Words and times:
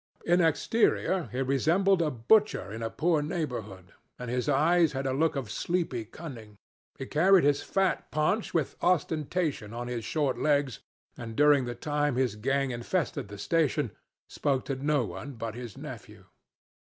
"In 0.25 0.41
exterior 0.41 1.29
he 1.31 1.43
resembled 1.43 2.01
a 2.01 2.09
butcher 2.09 2.71
in 2.73 2.81
a 2.81 2.89
poor 2.89 3.21
neighborhood, 3.21 3.93
and 4.17 4.31
his 4.31 4.49
eyes 4.49 4.93
had 4.93 5.05
a 5.05 5.13
look 5.13 5.35
of 5.35 5.51
sleepy 5.51 6.05
cunning. 6.05 6.57
He 6.97 7.05
carried 7.05 7.43
his 7.43 7.61
fat 7.61 8.09
paunch 8.09 8.51
with 8.51 8.75
ostentation 8.81 9.75
on 9.75 9.87
his 9.87 10.03
short 10.03 10.39
legs, 10.39 10.79
and 11.15 11.35
during 11.35 11.65
the 11.65 11.75
time 11.75 12.15
his 12.15 12.35
gang 12.35 12.71
infested 12.71 13.27
the 13.27 13.37
station 13.37 13.91
spoke 14.27 14.65
to 14.65 14.75
no 14.75 15.05
one 15.05 15.33
but 15.33 15.53
his 15.53 15.77
nephew. 15.77 16.25